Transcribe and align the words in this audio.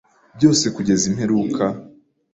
byose 0.37 0.65
kugeza 0.75 1.03
imperuka 1.11 1.63